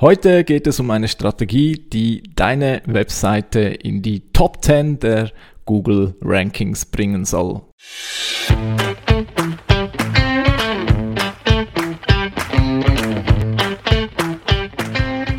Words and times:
Heute 0.00 0.44
geht 0.44 0.66
es 0.66 0.80
um 0.80 0.90
eine 0.90 1.08
Strategie, 1.08 1.78
die 1.92 2.22
deine 2.34 2.80
Webseite 2.86 3.60
in 3.60 4.00
die 4.00 4.32
Top 4.32 4.64
10 4.64 4.98
der 4.98 5.30
Google 5.66 6.14
Rankings 6.22 6.86
bringen 6.86 7.26
soll. 7.26 7.60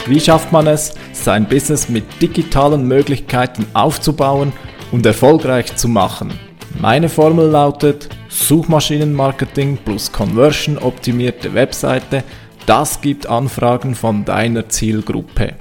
Wie 0.06 0.20
schafft 0.20 0.52
man 0.52 0.68
es, 0.68 0.94
sein 1.12 1.48
Business 1.50 1.90
mit 1.90 2.22
digitalen 2.22 2.88
Möglichkeiten 2.88 3.66
aufzubauen 3.74 4.54
und 4.92 5.04
erfolgreich 5.08 5.76
zu 5.76 5.88
machen? 5.88 6.38
Meine 6.80 7.10
Formel 7.10 7.48
lautet 7.48 8.10
Suchmaschinenmarketing 8.30 9.78
plus 9.78 10.12
Conversion 10.12 10.78
optimierte 10.78 11.52
Webseite– 11.56 12.24
das 12.66 13.02
gibt 13.02 13.28
Anfragen 13.28 13.96
von 13.96 14.26
deiner 14.26 14.70
Zielgruppe. 14.70 15.56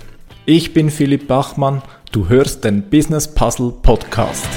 Ich 0.45 0.75
bin 0.75 0.91
Philipp 0.91 1.29
Bachmann, 1.29 1.83
du 2.13 2.29
hörst 2.29 2.65
den 2.65 2.83
Business 2.91 3.33
Puzzle 3.33 3.73
Podcast. 3.83 4.49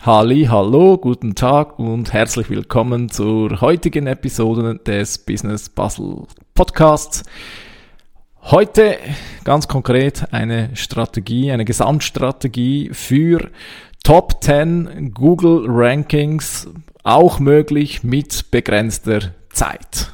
Halli, 0.00 0.44
hallo, 0.44 0.98
guten 0.98 1.34
Tag 1.34 1.78
und 1.80 2.12
herzlich 2.12 2.48
willkommen 2.48 3.10
zur 3.10 3.60
heutigen 3.60 4.06
Episode 4.06 4.76
des 4.76 5.18
Business 5.18 5.68
Puzzle 5.68 6.26
Podcasts. 6.54 7.24
Heute 8.42 8.98
ganz 9.42 9.66
konkret 9.66 10.32
eine 10.32 10.70
Strategie, 10.76 11.50
eine 11.50 11.64
Gesamtstrategie 11.64 12.90
für 12.92 13.50
Top 14.06 14.36
10 14.40 15.14
Google 15.14 15.64
Rankings 15.66 16.68
auch 17.02 17.40
möglich 17.40 18.04
mit 18.04 18.52
begrenzter 18.52 19.34
Zeit. 19.48 20.12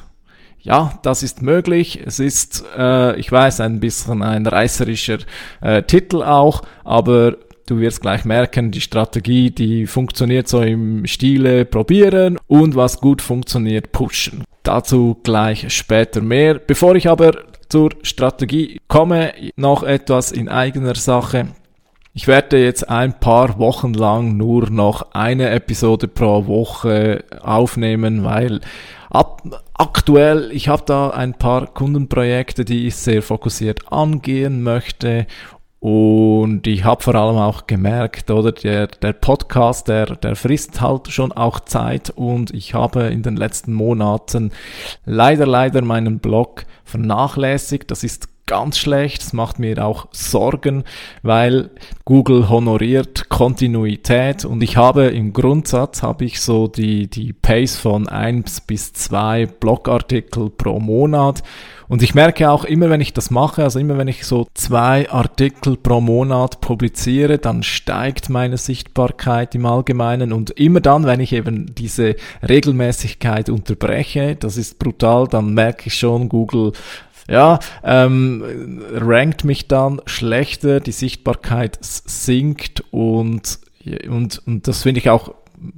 Ja, 0.57 0.97
das 1.03 1.21
ist 1.21 1.43
möglich. 1.43 2.01
Es 2.03 2.17
ist, 2.17 2.65
äh, 2.75 3.15
ich 3.19 3.31
weiß, 3.31 3.59
ein 3.59 3.79
bisschen 3.79 4.23
ein 4.23 4.47
reißerischer 4.47 5.19
äh, 5.61 5.83
Titel 5.83 6.23
auch, 6.23 6.63
aber 6.83 7.37
du 7.67 7.77
wirst 7.77 8.01
gleich 8.01 8.25
merken, 8.25 8.71
die 8.71 8.81
Strategie, 8.81 9.51
die 9.51 9.85
funktioniert 9.85 10.47
so 10.47 10.63
im 10.63 11.05
Stile 11.05 11.63
probieren 11.63 12.39
und 12.47 12.75
was 12.75 12.99
gut 12.99 13.21
funktioniert, 13.21 13.91
pushen. 13.91 14.43
Dazu 14.63 15.19
gleich 15.21 15.71
später 15.71 16.21
mehr. 16.21 16.55
Bevor 16.55 16.95
ich 16.95 17.07
aber 17.07 17.33
zur 17.69 17.91
Strategie 18.01 18.81
komme, 18.87 19.33
noch 19.55 19.83
etwas 19.83 20.31
in 20.31 20.49
eigener 20.49 20.95
Sache. 20.95 21.49
Ich 22.15 22.27
werde 22.27 22.63
jetzt 22.63 22.87
ein 22.89 23.19
paar 23.19 23.57
Wochen 23.57 23.95
lang 23.95 24.37
nur 24.37 24.69
noch 24.69 25.13
eine 25.13 25.49
Episode 25.49 26.07
pro 26.07 26.45
Woche 26.45 27.23
aufnehmen, 27.41 28.23
weil 28.23 28.61
ab, 29.09 29.41
aktuell, 29.73 30.51
ich 30.51 30.67
habe 30.67 30.83
da 30.85 31.09
ein 31.09 31.33
paar 31.33 31.65
Kundenprojekte, 31.65 32.65
die 32.65 32.85
ich 32.85 32.97
sehr 32.97 33.23
fokussiert 33.23 33.91
angehen 33.91 34.61
möchte 34.61 35.25
und 35.79 36.67
ich 36.67 36.83
habe 36.85 37.01
vor 37.01 37.15
allem 37.15 37.37
auch 37.37 37.65
gemerkt, 37.65 38.29
oder 38.29 38.51
der, 38.51 38.87
der 38.87 39.13
Podcast, 39.13 39.87
der, 39.87 40.15
der 40.15 40.35
frisst 40.35 40.81
halt 40.81 41.07
schon 41.09 41.31
auch 41.31 41.61
Zeit 41.61 42.11
und 42.11 42.51
ich 42.51 42.75
habe 42.75 43.07
in 43.07 43.23
den 43.23 43.35
letzten 43.35 43.73
Monaten 43.73 44.51
leider, 45.03 45.47
leider 45.47 45.81
meinen 45.81 46.19
Blog 46.19 46.65
vernachlässigt. 46.85 47.91
Das 47.91 48.03
ist 48.03 48.29
ganz 48.45 48.77
schlecht. 48.77 49.21
Das 49.23 49.33
macht 49.33 49.59
mir 49.59 49.83
auch 49.83 50.07
Sorgen, 50.11 50.83
weil 51.21 51.71
Google 52.05 52.49
honoriert 52.49 53.29
Kontinuität. 53.29 54.45
Und 54.45 54.61
ich 54.61 54.77
habe 54.77 55.05
im 55.05 55.33
Grundsatz 55.33 56.03
habe 56.03 56.25
ich 56.25 56.41
so 56.41 56.67
die, 56.67 57.07
die 57.07 57.33
Pace 57.33 57.77
von 57.77 58.07
eins 58.07 58.61
bis 58.61 58.93
zwei 58.93 59.45
Blogartikel 59.45 60.49
pro 60.49 60.79
Monat. 60.79 61.43
Und 61.87 62.01
ich 62.01 62.15
merke 62.15 62.49
auch 62.49 62.63
immer, 62.63 62.89
wenn 62.89 63.01
ich 63.01 63.13
das 63.13 63.29
mache, 63.29 63.63
also 63.63 63.77
immer 63.77 63.97
wenn 63.97 64.07
ich 64.07 64.25
so 64.25 64.47
zwei 64.53 65.09
Artikel 65.09 65.77
pro 65.77 66.01
Monat 66.01 66.59
publiziere, 66.61 67.37
dann 67.37 67.61
steigt 67.61 68.29
meine 68.29 68.57
Sichtbarkeit 68.57 69.53
im 69.53 69.65
Allgemeinen. 69.65 70.33
Und 70.33 70.51
immer 70.51 70.79
dann, 70.79 71.05
wenn 71.05 71.19
ich 71.19 71.33
eben 71.33 71.75
diese 71.75 72.15
Regelmäßigkeit 72.47 73.49
unterbreche, 73.49 74.35
das 74.35 74.57
ist 74.57 74.79
brutal, 74.79 75.27
dann 75.27 75.53
merke 75.53 75.87
ich 75.87 75.95
schon, 75.95 76.29
Google 76.29 76.71
ja, 77.27 77.59
ähm, 77.83 78.81
rankt 78.93 79.43
mich 79.43 79.67
dann 79.67 80.01
schlechter, 80.05 80.79
die 80.79 80.91
Sichtbarkeit 80.91 81.77
sinkt 81.81 82.83
und, 82.91 83.59
und, 84.09 84.41
und 84.45 84.67
das 84.67 84.83
finde 84.83 84.99
ich 84.99 85.09
auch 85.09 85.33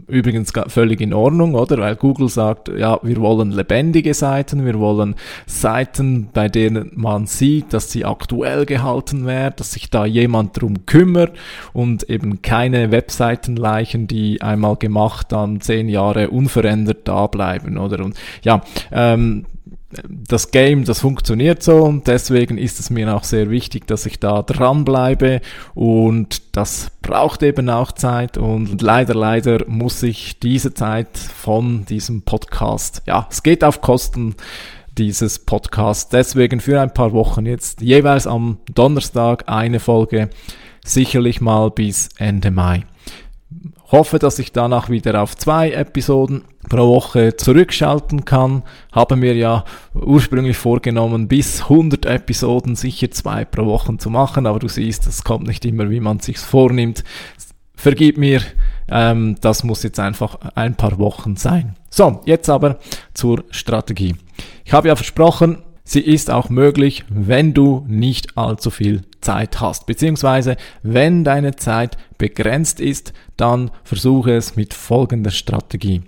übrigens 0.08 0.54
völlig 0.68 1.02
in 1.02 1.14
Ordnung, 1.14 1.56
oder? 1.56 1.78
Weil 1.78 1.96
Google 1.96 2.30
sagt, 2.30 2.70
ja, 2.70 3.00
wir 3.04 3.18
wollen 3.18 3.52
lebendige 3.52 4.14
Seiten, 4.14 4.66
wir 4.66 4.80
wollen 4.80 5.16
Seiten, 5.46 6.30
bei 6.34 6.48
denen 6.48 6.92
man 6.96 7.28
sieht, 7.28 7.74
dass 7.74 7.92
sie 7.92 8.06
aktuell 8.06 8.66
gehalten 8.66 9.26
werden, 9.26 9.56
dass 9.58 9.74
sich 9.74 9.90
da 9.90 10.06
jemand 10.06 10.60
drum 10.60 10.86
kümmert 10.86 11.36
und 11.74 12.10
eben 12.10 12.42
keine 12.42 12.92
Webseitenleichen, 12.92 14.08
die 14.08 14.42
einmal 14.42 14.76
gemacht 14.76 15.32
dann 15.32 15.62
zehn 15.62 15.90
Jahre 15.90 16.30
unverändert 16.30 17.08
da 17.08 17.28
bleiben, 17.28 17.78
oder? 17.78 18.04
Und 18.04 18.16
ja, 18.44 18.62
ähm, 18.92 19.46
das 20.08 20.52
Game, 20.52 20.86
das 20.86 21.02
funktioniert 21.02 21.64
so 21.64 21.84
und 21.84 22.08
deswegen 22.08 22.58
ist 22.58 22.80
es 22.80 22.90
mir 22.90 23.16
auch 23.16 23.24
sehr 23.24 23.50
wichtig, 23.50 23.88
dass 23.88 24.06
ich 24.06 24.20
da 24.20 24.42
dranbleibe 24.42 25.42
und 25.74 26.56
das 26.56 26.92
braucht 27.02 27.44
eben 27.44 27.70
auch 27.70 27.92
Zeit 27.92 28.38
und 28.38 28.82
leider, 28.82 29.14
leider 29.14 29.66
muss 29.68 30.04
ich 30.04 30.40
diese 30.40 30.74
Zeit 30.74 31.18
von 31.18 31.86
diesem 31.86 32.24
Podcast, 32.24 33.02
ja, 33.06 33.28
es 33.30 33.44
geht 33.44 33.64
auf 33.64 33.82
Kosten 33.82 34.36
dieses 34.98 35.40
Podcasts, 35.40 36.10
deswegen 36.10 36.60
für 36.60 36.82
ein 36.82 36.94
paar 36.94 37.12
Wochen 37.14 37.46
jetzt 37.46 37.82
jeweils 37.82 38.28
am 38.28 38.58
Donnerstag 38.74 39.44
eine 39.48 39.80
Folge, 39.80 40.30
sicherlich 40.86 41.42
mal 41.42 41.70
bis 41.72 42.10
Ende 42.18 42.52
Mai. 42.52 42.86
Hoffe, 43.92 44.20
dass 44.20 44.40
ich 44.40 44.52
danach 44.52 44.90
wieder 44.90 45.22
auf 45.22 45.38
zwei 45.38 45.72
Episoden 45.72 46.44
pro 46.68 46.88
Woche 46.88 47.36
zurückschalten 47.36 48.26
kann. 48.26 48.64
Habe 48.92 49.16
mir 49.16 49.36
ja 49.36 49.64
ursprünglich 49.94 50.58
vorgenommen, 50.58 51.28
bis 51.28 51.64
100 51.64 52.06
Episoden 52.06 52.76
sicher 52.76 53.12
zwei 53.12 53.46
pro 53.46 53.66
Woche 53.66 53.96
zu 53.98 54.10
machen, 54.10 54.48
aber 54.48 54.60
du 54.60 54.68
siehst, 54.68 55.08
es 55.08 55.24
kommt 55.24 55.48
nicht 55.48 55.64
immer, 55.66 55.90
wie 55.90 56.00
man 56.00 56.20
sich's 56.20 56.44
vornimmt. 56.44 57.04
Vergib 57.76 58.18
mir, 58.18 58.42
ähm, 58.90 59.36
das 59.42 59.64
muss 59.64 59.84
jetzt 59.84 60.00
einfach 60.00 60.38
ein 60.56 60.76
paar 60.76 60.98
Wochen 60.98 61.36
sein. 61.36 61.76
So, 61.90 62.22
jetzt 62.26 62.50
aber 62.50 62.80
zur 63.14 63.44
Strategie. 63.52 64.16
Ich 64.64 64.74
habe 64.74 64.88
ja 64.88 64.96
versprochen, 64.96 65.60
sie 65.84 66.02
ist 66.02 66.32
auch 66.32 66.50
möglich, 66.50 67.06
wenn 67.10 67.54
du 67.54 67.86
nicht 67.88 68.38
allzu 68.38 68.72
viel 68.72 69.04
Zeit 69.26 69.60
hast. 69.60 69.88
Beziehungsweise, 69.88 70.56
wenn 70.84 71.24
deine 71.24 71.56
Zeit 71.56 71.98
begrenzt 72.20 72.80
ist, 72.80 73.12
dann 73.38 73.72
versuche 73.84 74.32
es 74.36 74.56
mit 74.56 74.74
folgender 74.74 75.32
Strategie. 75.32 76.04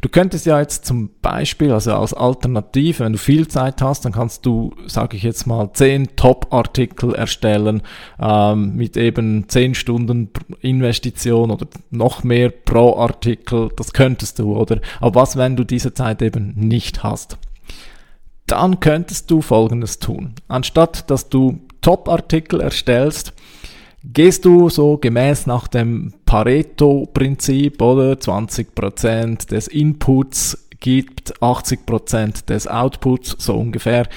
Du 0.00 0.08
könntest 0.08 0.46
ja 0.46 0.58
jetzt 0.58 0.86
zum 0.86 1.10
Beispiel, 1.20 1.70
also 1.70 1.94
als 1.94 2.14
Alternative, 2.14 3.00
wenn 3.04 3.12
du 3.12 3.18
viel 3.18 3.46
Zeit 3.46 3.82
hast, 3.82 4.06
dann 4.06 4.12
kannst 4.12 4.46
du, 4.46 4.74
sage 4.86 5.18
ich 5.18 5.22
jetzt 5.22 5.46
mal, 5.46 5.70
zehn 5.74 6.16
Top-Artikel 6.16 7.14
erstellen 7.14 7.82
ähm, 8.18 8.74
mit 8.74 8.96
eben 8.96 9.48
zehn 9.48 9.74
Stunden 9.74 10.30
Investition 10.60 11.50
oder 11.50 11.66
noch 11.90 12.24
mehr 12.24 12.48
pro 12.48 12.96
Artikel. 12.96 13.68
Das 13.76 13.92
könntest 13.92 14.38
du, 14.38 14.56
oder? 14.56 14.80
Aber 14.98 15.20
was, 15.20 15.36
wenn 15.36 15.56
du 15.56 15.64
diese 15.64 15.92
Zeit 15.92 16.22
eben 16.22 16.54
nicht 16.56 17.02
hast? 17.02 17.36
Dann 18.46 18.80
könntest 18.80 19.30
du 19.30 19.42
Folgendes 19.42 19.98
tun. 19.98 20.34
Anstatt 20.48 21.10
dass 21.10 21.28
du 21.28 21.60
Top-Artikel 21.82 22.60
erstellst, 22.60 23.34
gehst 24.04 24.44
du 24.44 24.68
so 24.70 24.96
gemäß 24.96 25.46
nach 25.46 25.68
dem 25.68 26.14
Pareto-Prinzip 26.24 27.80
oder 27.82 28.14
20% 28.14 29.48
des 29.48 29.68
Inputs 29.68 30.68
gibt 30.80 31.40
80% 31.40 32.46
des 32.46 32.66
Outputs, 32.66 33.36
so 33.38 33.54
ungefähr, 33.54 34.08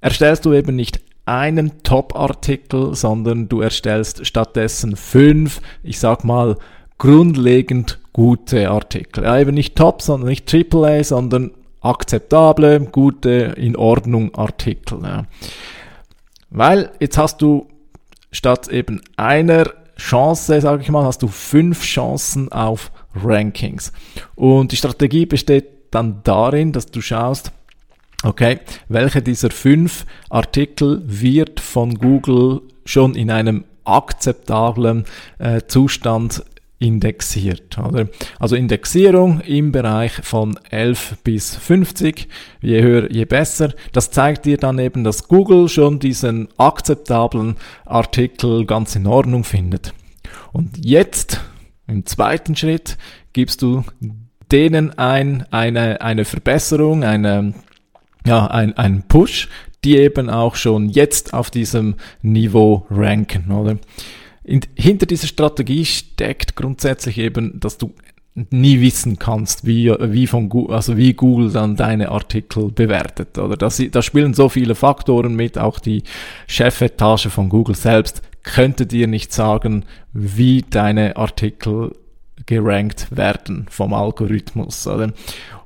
erstellst 0.00 0.44
du 0.44 0.52
eben 0.52 0.74
nicht 0.74 1.00
einen 1.24 1.82
Top-Artikel, 1.84 2.94
sondern 2.94 3.48
du 3.48 3.60
erstellst 3.60 4.26
stattdessen 4.26 4.96
fünf, 4.96 5.60
ich 5.84 6.00
sag 6.00 6.24
mal, 6.24 6.56
grundlegend 6.98 8.00
gute 8.12 8.70
Artikel. 8.70 9.24
Ja, 9.24 9.38
eben 9.38 9.54
nicht 9.54 9.76
Top, 9.76 10.02
sondern 10.02 10.28
nicht 10.28 10.52
AAA, 10.52 11.04
sondern 11.04 11.52
akzeptable, 11.80 12.80
gute, 12.80 13.54
in 13.56 13.76
Ordnung 13.76 14.34
Artikel. 14.34 15.00
Ja. 15.02 15.24
Weil 16.50 16.90
jetzt 17.00 17.16
hast 17.16 17.42
du 17.42 17.68
statt 18.32 18.68
eben 18.68 19.00
einer 19.16 19.70
Chance, 19.96 20.60
sage 20.60 20.82
ich 20.82 20.88
mal, 20.88 21.04
hast 21.04 21.22
du 21.22 21.28
fünf 21.28 21.82
Chancen 21.82 22.50
auf 22.50 22.90
Rankings. 23.14 23.92
Und 24.34 24.72
die 24.72 24.76
Strategie 24.76 25.26
besteht 25.26 25.66
dann 25.90 26.20
darin, 26.24 26.72
dass 26.72 26.86
du 26.86 27.00
schaust, 27.00 27.52
okay, 28.22 28.60
welche 28.88 29.22
dieser 29.22 29.50
fünf 29.50 30.06
Artikel 30.28 31.02
wird 31.04 31.60
von 31.60 31.94
Google 31.94 32.62
schon 32.84 33.14
in 33.14 33.30
einem 33.30 33.64
akzeptablen 33.84 35.04
äh, 35.38 35.62
Zustand 35.66 36.44
indexiert. 36.80 37.78
Oder? 37.78 38.08
Also 38.40 38.56
Indexierung 38.56 39.40
im 39.42 39.70
Bereich 39.70 40.12
von 40.22 40.58
11 40.70 41.18
bis 41.22 41.54
50, 41.54 42.26
je 42.60 42.82
höher, 42.82 43.12
je 43.12 43.26
besser. 43.26 43.72
Das 43.92 44.10
zeigt 44.10 44.46
dir 44.46 44.56
dann 44.56 44.78
eben, 44.78 45.04
dass 45.04 45.28
Google 45.28 45.68
schon 45.68 46.00
diesen 46.00 46.48
akzeptablen 46.56 47.56
Artikel 47.84 48.64
ganz 48.64 48.96
in 48.96 49.06
Ordnung 49.06 49.44
findet. 49.44 49.94
Und 50.52 50.84
jetzt, 50.84 51.40
im 51.86 52.06
zweiten 52.06 52.56
Schritt, 52.56 52.96
gibst 53.32 53.62
du 53.62 53.84
denen 54.50 54.98
ein, 54.98 55.46
eine, 55.52 56.00
eine 56.00 56.24
Verbesserung, 56.24 57.04
eine, 57.04 57.54
ja, 58.26 58.46
ein, 58.46 58.76
ein 58.76 59.04
Push, 59.06 59.48
die 59.84 59.96
eben 59.96 60.30
auch 60.30 60.56
schon 60.56 60.88
jetzt 60.88 61.34
auf 61.34 61.50
diesem 61.50 61.96
Niveau 62.22 62.86
ranken, 62.90 63.50
oder? 63.50 63.78
In, 64.50 64.60
hinter 64.74 65.06
dieser 65.06 65.28
Strategie 65.28 65.84
steckt 65.84 66.56
grundsätzlich 66.56 67.18
eben, 67.18 67.60
dass 67.60 67.78
du 67.78 67.94
nie 68.50 68.80
wissen 68.80 69.18
kannst, 69.18 69.66
wie, 69.66 69.90
wie, 69.90 70.26
von, 70.26 70.50
also 70.70 70.96
wie 70.96 71.14
Google 71.14 71.50
dann 71.50 71.76
deine 71.76 72.10
Artikel 72.10 72.70
bewertet. 72.70 73.38
Oder 73.38 73.56
das, 73.56 73.82
da 73.90 74.02
spielen 74.02 74.34
so 74.34 74.48
viele 74.48 74.74
Faktoren 74.74 75.34
mit, 75.34 75.58
auch 75.58 75.78
die 75.78 76.02
Chefetage 76.46 77.28
von 77.28 77.48
Google 77.48 77.74
selbst 77.74 78.22
könnte 78.42 78.86
dir 78.86 79.06
nicht 79.06 79.32
sagen, 79.32 79.84
wie 80.12 80.62
deine 80.62 81.16
Artikel 81.16 81.92
gerankt 82.46 83.08
werden 83.14 83.66
vom 83.68 83.92
Algorithmus. 83.92 84.86
Oder? 84.86 85.12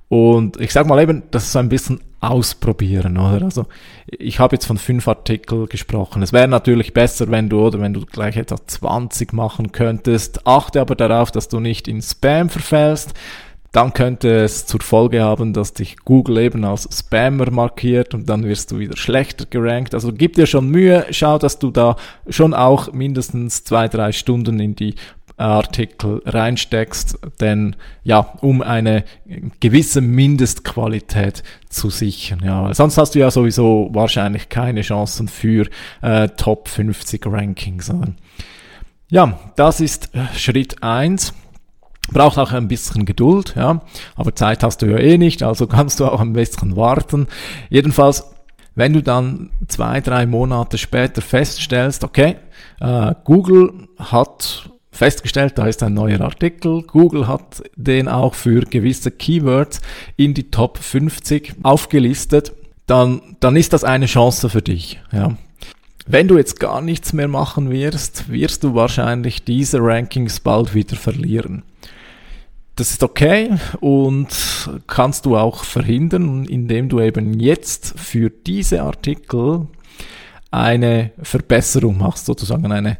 Und 0.09 0.61
ich 0.61 0.73
sag 0.73 0.87
mal 0.87 1.01
eben, 1.01 1.23
das 1.31 1.45
ist 1.45 1.53
so 1.53 1.61
ein 1.61 1.69
bisschen 1.69 2.01
ausprobieren, 2.31 3.19
oder? 3.19 3.45
Also 3.45 3.67
ich 4.07 4.39
habe 4.39 4.57
jetzt 4.57 4.67
von 4.67 4.79
fünf 4.79 5.09
Artikel 5.09 5.67
gesprochen. 5.67 6.23
Es 6.23 6.33
wäre 6.33 6.49
natürlich 6.49 6.93
besser, 6.93 7.31
wenn 7.31 7.49
du 7.49 7.67
oder 7.67 7.81
wenn 7.81 7.95
du 7.95 8.05
gleich 8.05 8.37
etwa 8.37 8.57
20 8.65 9.33
machen 9.33 9.73
könntest. 9.73 10.47
Achte 10.47 10.81
aber 10.81 10.95
darauf, 10.95 11.31
dass 11.31 11.49
du 11.49 11.61
nicht 11.61 11.89
in 11.89 12.03
Spam 12.03 12.49
verfällst. 12.49 13.15
Dann 13.75 13.93
könnte 13.93 14.45
es 14.45 14.67
zur 14.67 14.81
Folge 14.83 15.21
haben, 15.25 15.53
dass 15.53 15.73
dich 15.73 15.97
Google 16.05 16.39
eben 16.39 16.65
als 16.65 16.89
Spammer 16.97 17.51
markiert 17.51 18.15
und 18.15 18.29
dann 18.29 18.45
wirst 18.45 18.71
du 18.71 18.79
wieder 18.79 18.97
schlechter 18.97 19.47
gerankt. 19.47 19.95
Also 19.95 20.13
gib 20.13 20.35
dir 20.35 20.47
schon 20.47 20.69
Mühe, 20.69 21.07
schau, 21.11 21.39
dass 21.39 21.59
du 21.59 21.73
da 21.73 21.97
schon 22.29 22.55
auch 22.55 22.93
mindestens 22.93 23.65
zwei, 23.65 23.89
drei 23.89 24.13
Stunden 24.13 24.61
in 24.61 24.77
die 24.77 24.95
Artikel 25.37 26.23
reinsteckst, 26.25 27.19
denn 27.41 27.77
ja, 28.03 28.19
um 28.41 28.63
eine 28.63 29.05
gewisse 29.61 30.01
Mindestqualität 30.01 31.43
zu 31.69 31.91
sichern. 31.91 32.41
Ja, 32.45 32.73
sonst 32.73 32.99
hast 32.99 33.15
du 33.15 33.19
ja 33.19 33.31
sowieso 33.31 33.91
wahrscheinlich 33.93 34.49
keine 34.49 34.83
Chancen 34.83 35.29
für 35.29 35.69
äh, 36.03 36.29
Top 36.29 36.69
50 36.69 37.27
Rankings. 37.27 37.93
Ja, 39.11 39.39
das 39.57 39.81
ist 39.81 40.15
äh, 40.15 40.27
Schritt 40.37 40.83
eins 40.83 41.35
Braucht 42.13 42.37
auch 42.37 42.53
ein 42.53 42.69
bisschen 42.69 43.07
Geduld, 43.07 43.55
ja, 43.57 43.81
aber 44.15 44.35
Zeit 44.35 44.63
hast 44.63 44.83
du 44.83 44.87
ja 44.87 44.99
eh 44.99 45.17
nicht, 45.17 45.43
also 45.43 45.67
kannst 45.69 46.01
du 46.01 46.05
auch 46.05 46.21
ein 46.21 46.35
bisschen 46.35 46.77
warten. 46.77 47.29
Jedenfalls 47.71 48.25
wenn 48.75 48.93
du 48.93 49.03
dann 49.03 49.51
zwei, 49.69 50.01
drei 50.01 50.27
Monate 50.27 50.79
später 50.79 51.23
feststellst, 51.23 52.03
okay, 52.03 52.37
äh, 52.81 53.15
Google 53.25 53.89
hat 53.99 54.69
festgestellt, 54.95 55.59
da 55.59 55.67
ist 55.67 55.83
ein 55.83 55.95
neuer 55.95 56.21
Artikel. 56.21 56.83
Google 56.83 57.27
hat 57.27 57.63
den 57.77 58.09
auch 58.09 58.35
für 58.35 58.61
gewisse 58.61 59.11
Keywords 59.11 59.81
in 60.17 60.35
die 60.35 60.51
Top 60.51 60.79
50 60.79 61.55
aufgelistet. 61.63 62.53
Dann, 62.87 63.37
dann 63.41 63.57
ist 63.57 63.73
das 63.73 63.85
eine 63.85 64.07
Chance 64.07 64.49
für 64.49 64.63
dich. 64.63 65.01
Ja. 65.13 65.37
Wenn 66.07 66.29
du 66.29 66.37
jetzt 66.37 66.61
gar 66.61 66.81
nichts 66.83 67.13
mehr 67.13 67.29
machen 67.29 67.71
wirst, 67.71 68.31
wirst 68.31 68.63
du 68.63 68.75
wahrscheinlich 68.75 69.45
diese 69.45 69.79
Rankings 69.81 70.41
bald 70.41 70.75
wieder 70.75 70.97
verlieren. 70.97 71.63
Das 72.77 72.91
ist 72.91 73.03
okay 73.03 73.57
und 73.81 74.29
kannst 74.87 75.27
du 75.27 75.37
auch 75.37 75.65
verhindern, 75.65 76.45
indem 76.45 76.89
du 76.89 77.01
eben 77.01 77.39
jetzt 77.39 77.95
für 77.99 78.31
diese 78.31 78.83
Artikel 78.83 79.69
eine 80.51 81.13
Verbesserung 81.23 81.99
machst, 81.99 82.27
sozusagen 82.27 82.71
eine 82.71 82.99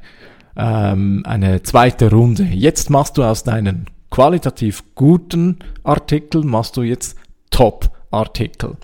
ähm, 0.57 1.23
eine 1.27 1.63
zweite 1.63 2.11
Runde. 2.11 2.45
Jetzt 2.45 2.91
machst 2.91 3.19
du 3.19 3.25
aus 3.25 3.45
deinen 3.45 3.87
qualitativ 4.11 4.85
guten 4.95 5.59
Artikeln, 5.83 6.47
machst 6.47 6.77
du 6.77 6.83
jetzt 6.83 7.17
Top-Artikel. 7.51 8.77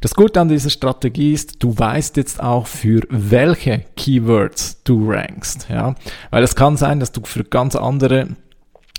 Das 0.00 0.14
Gute 0.14 0.40
an 0.40 0.48
dieser 0.48 0.70
Strategie 0.70 1.32
ist, 1.32 1.62
du 1.62 1.78
weißt 1.78 2.16
jetzt 2.16 2.42
auch, 2.42 2.66
für 2.66 3.00
welche 3.08 3.84
Keywords 3.96 4.82
du 4.84 5.10
rankst, 5.10 5.68
ja. 5.70 5.94
Weil 6.30 6.42
es 6.42 6.54
kann 6.54 6.76
sein, 6.76 7.00
dass 7.00 7.12
du 7.12 7.22
für 7.24 7.44
ganz 7.44 7.74
andere 7.74 8.28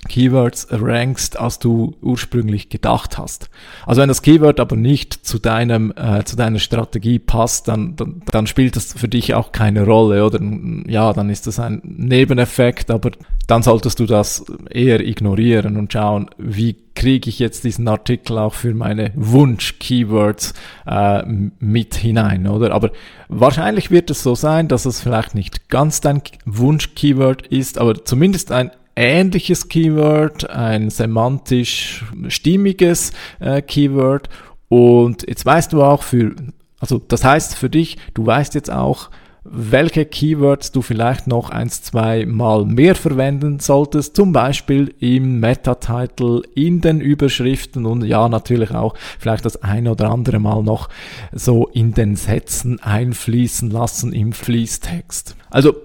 Keywords 0.07 0.67
rankst, 0.71 1.39
als 1.39 1.59
du 1.59 1.95
ursprünglich 2.01 2.69
gedacht 2.69 3.17
hast. 3.17 3.49
Also 3.85 4.01
wenn 4.01 4.07
das 4.07 4.21
Keyword 4.21 4.59
aber 4.59 4.75
nicht 4.75 5.13
zu 5.13 5.39
deinem 5.39 5.93
äh, 5.95 6.23
zu 6.23 6.35
deiner 6.35 6.59
Strategie 6.59 7.19
passt, 7.19 7.67
dann, 7.67 7.95
dann 7.95 8.21
dann 8.31 8.47
spielt 8.47 8.75
das 8.75 8.93
für 8.93 9.07
dich 9.07 9.33
auch 9.33 9.51
keine 9.51 9.85
Rolle 9.85 10.25
oder 10.25 10.39
ja, 10.87 11.13
dann 11.13 11.29
ist 11.29 11.47
das 11.47 11.59
ein 11.59 11.81
Nebeneffekt, 11.83 12.91
aber 12.91 13.11
dann 13.47 13.63
solltest 13.63 13.99
du 13.99 14.05
das 14.05 14.45
eher 14.69 14.99
ignorieren 15.05 15.77
und 15.77 15.93
schauen, 15.93 16.29
wie 16.37 16.75
kriege 16.95 17.29
ich 17.29 17.39
jetzt 17.39 17.63
diesen 17.63 17.87
Artikel 17.87 18.37
auch 18.37 18.53
für 18.53 18.73
meine 18.73 19.11
Wunsch-Keywords 19.15 20.53
äh, 20.87 21.23
mit 21.59 21.95
hinein, 21.95 22.47
oder? 22.47 22.73
Aber 22.73 22.91
wahrscheinlich 23.27 23.91
wird 23.91 24.09
es 24.09 24.23
so 24.23 24.33
sein, 24.33 24.67
dass 24.67 24.85
es 24.85 25.01
vielleicht 25.01 25.35
nicht 25.35 25.69
ganz 25.69 26.01
dein 26.01 26.21
Wunsch-Keyword 26.45 27.47
ist, 27.47 27.77
aber 27.77 28.05
zumindest 28.05 28.51
ein 28.51 28.71
ähnliches 28.95 29.67
Keyword, 29.67 30.49
ein 30.49 30.89
semantisch 30.89 32.05
stimmiges 32.27 33.11
äh, 33.39 33.61
Keyword. 33.61 34.29
Und 34.69 35.27
jetzt 35.27 35.45
weißt 35.45 35.73
du 35.73 35.83
auch 35.83 36.03
für, 36.03 36.35
also 36.79 36.99
das 36.99 37.23
heißt 37.23 37.55
für 37.55 37.69
dich, 37.69 37.97
du 38.13 38.25
weißt 38.25 38.55
jetzt 38.55 38.71
auch, 38.71 39.09
welche 39.47 40.05
Keywords 40.05 40.71
du 40.71 40.81
vielleicht 40.81 41.27
noch 41.27 41.51
eins, 41.51 41.83
zwei 41.83 42.25
Mal 42.25 42.65
mehr 42.65 42.95
verwenden 42.95 43.59
solltest, 43.59 44.15
zum 44.15 44.33
Beispiel 44.33 44.93
im 44.99 45.39
Meta-Title, 45.39 46.41
in 46.55 46.81
den 46.81 46.99
Überschriften 46.99 47.85
und 47.85 48.03
ja, 48.03 48.27
natürlich 48.27 48.71
auch 48.71 48.95
vielleicht 49.19 49.45
das 49.45 49.61
ein 49.61 49.87
oder 49.87 50.09
andere 50.09 50.39
Mal 50.39 50.63
noch 50.63 50.89
so 51.31 51.67
in 51.67 51.93
den 51.93 52.15
Sätzen 52.15 52.81
einfließen 52.81 53.69
lassen 53.69 54.13
im 54.13 54.33
Fließtext. 54.33 55.35
Also, 55.51 55.75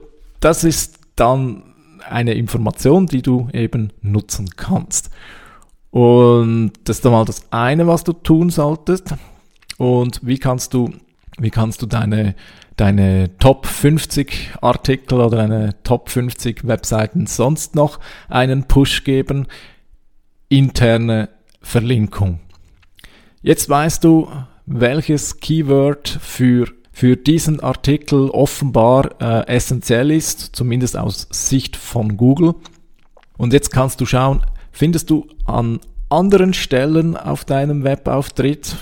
das 0.40 0.64
ist 0.64 0.98
dann 1.16 1.69
eine 2.08 2.34
Information, 2.34 3.06
die 3.06 3.22
du 3.22 3.48
eben 3.52 3.92
nutzen 4.02 4.50
kannst. 4.56 5.10
Und 5.90 6.72
das 6.84 6.98
ist 6.98 7.06
einmal 7.06 7.24
das 7.24 7.44
eine, 7.50 7.86
was 7.86 8.04
du 8.04 8.12
tun 8.12 8.50
solltest. 8.50 9.14
Und 9.78 10.20
wie 10.22 10.38
kannst 10.38 10.74
du, 10.74 10.90
wie 11.38 11.50
kannst 11.50 11.82
du 11.82 11.86
deine, 11.86 12.34
deine 12.76 13.36
Top 13.38 13.66
50 13.66 14.50
Artikel 14.60 15.20
oder 15.20 15.36
deine 15.38 15.82
Top 15.82 16.10
50 16.10 16.66
Webseiten 16.66 17.26
sonst 17.26 17.74
noch 17.74 17.98
einen 18.28 18.64
Push 18.64 19.04
geben? 19.04 19.46
Interne 20.48 21.28
Verlinkung. 21.62 22.40
Jetzt 23.42 23.68
weißt 23.68 24.04
du, 24.04 24.28
welches 24.66 25.40
Keyword 25.40 26.08
für 26.08 26.66
für 27.00 27.16
diesen 27.16 27.60
Artikel 27.60 28.28
offenbar 28.28 29.22
äh, 29.22 29.46
essentiell 29.46 30.10
ist, 30.10 30.54
zumindest 30.54 30.98
aus 30.98 31.28
Sicht 31.30 31.76
von 31.78 32.18
Google. 32.18 32.56
Und 33.38 33.54
jetzt 33.54 33.70
kannst 33.70 34.02
du 34.02 34.04
schauen, 34.04 34.42
findest 34.70 35.08
du 35.08 35.26
an 35.46 35.80
anderen 36.10 36.52
Stellen 36.52 37.16
auf 37.16 37.46
deinem 37.46 37.84
Webauftritt, 37.84 38.76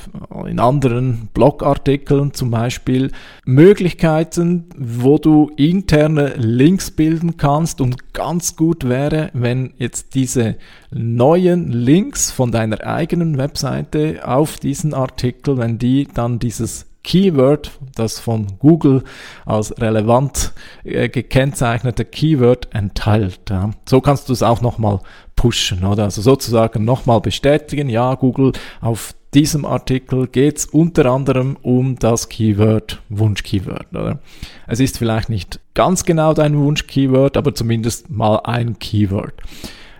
in 0.49 0.59
anderen 0.59 1.29
Blogartikeln 1.33 2.35
zum 2.35 2.51
Beispiel, 2.51 3.13
Möglichkeiten, 3.45 4.65
wo 4.77 5.19
du 5.19 5.53
interne 5.57 6.35
Links 6.39 6.91
bilden 6.91 7.37
kannst 7.37 7.81
und 7.81 8.15
ganz 8.15 8.57
gut 8.57 8.89
wäre, 8.89 9.31
wenn 9.33 9.75
jetzt 9.79 10.17
diese 10.17 10.57
neuen 10.91 11.71
Links 11.71 12.33
von 12.33 12.51
deiner 12.51 12.85
eigenen 12.85 13.39
Webseite 13.39 14.27
auf 14.27 14.57
diesen 14.57 14.93
Artikel, 14.93 15.57
wenn 15.57 15.79
die 15.79 16.09
dann 16.13 16.41
dieses 16.41 16.88
Keyword, 17.05 17.71
das 17.95 18.19
von 18.19 18.47
Google 18.59 19.03
als 19.47 19.79
relevant 19.81 20.53
äh, 20.85 21.09
gekennzeichnete 21.09 22.05
Keyword 22.05 22.69
enthält. 22.75 23.51
Ja. 23.51 23.71
So 23.89 24.01
kannst 24.01 24.29
du 24.29 24.33
es 24.33 24.43
auch 24.43 24.61
nochmal 24.61 25.01
pushen, 25.37 25.85
oder? 25.85 26.05
Also 26.05 26.21
sozusagen 26.23 26.85
nochmal 26.85 27.21
bestätigen, 27.21 27.89
ja, 27.89 28.15
Google, 28.15 28.53
auf 28.81 29.15
diesem 29.35 29.65
Artikel 29.65 30.27
geht 30.27 30.59
es 30.59 30.67
unter 30.67 31.07
anderem 31.07 31.57
um 31.63 31.99
das 31.99 32.29
Keyword 32.29 33.01
Wunsch-Keyword. 33.09 33.91
Oder? 33.91 34.21
Es 34.67 34.81
ist 34.81 34.99
vielleicht 34.99 35.29
nicht 35.29 35.61
ganz 35.75 36.05
genau 36.05 36.35
dein 36.35 36.59
Wunsch-Keyword, 36.59 37.37
aber 37.37 37.55
zumindest 37.55 38.11
mal 38.11 38.41
ein 38.45 38.79
Keyword. 38.79 39.35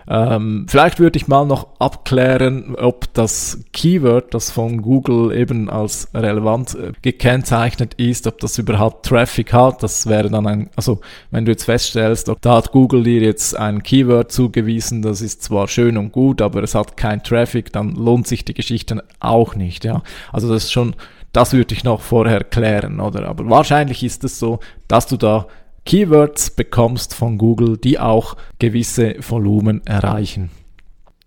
Ähm, 0.09 0.65
vielleicht 0.67 0.99
würde 0.99 1.17
ich 1.17 1.27
mal 1.27 1.45
noch 1.45 1.67
abklären, 1.77 2.75
ob 2.75 3.13
das 3.13 3.59
Keyword, 3.73 4.33
das 4.33 4.49
von 4.49 4.81
Google 4.81 5.31
eben 5.37 5.69
als 5.69 6.09
relevant 6.15 6.75
äh, 6.75 6.93
gekennzeichnet 7.03 7.93
ist, 7.93 8.25
ob 8.25 8.39
das 8.39 8.57
überhaupt 8.57 9.05
Traffic 9.05 9.53
hat. 9.53 9.83
Das 9.83 10.07
wäre 10.07 10.31
dann 10.31 10.47
ein, 10.47 10.69
also 10.75 10.99
wenn 11.29 11.45
du 11.45 11.51
jetzt 11.51 11.65
feststellst, 11.65 12.31
da 12.41 12.55
hat 12.55 12.71
Google 12.71 13.03
dir 13.03 13.21
jetzt 13.21 13.55
ein 13.55 13.83
Keyword 13.83 14.31
zugewiesen, 14.31 15.03
das 15.03 15.21
ist 15.21 15.43
zwar 15.43 15.67
schön 15.67 15.95
und 15.95 16.11
gut, 16.11 16.41
aber 16.41 16.63
es 16.63 16.73
hat 16.73 16.97
kein 16.97 17.21
Traffic, 17.21 17.71
dann 17.71 17.91
lohnt 17.91 18.27
sich 18.27 18.43
die 18.43 18.55
Geschichte 18.55 19.03
auch 19.19 19.53
nicht. 19.53 19.85
Ja, 19.85 20.01
also 20.31 20.51
das 20.51 20.63
ist 20.63 20.71
schon 20.71 20.95
das 21.31 21.53
würde 21.53 21.75
ich 21.75 21.83
noch 21.83 22.01
vorher 22.01 22.43
klären, 22.43 22.99
oder? 22.99 23.27
Aber 23.27 23.47
wahrscheinlich 23.49 24.03
ist 24.03 24.23
es 24.23 24.39
so, 24.39 24.59
dass 24.87 25.05
du 25.05 25.15
da 25.15 25.45
Keywords 25.89 26.51
bekommst 26.51 27.15
von 27.15 27.39
Google, 27.39 27.75
die 27.75 27.97
auch 27.97 28.37
gewisse 28.59 29.15
Volumen 29.27 29.81
erreichen. 29.87 30.51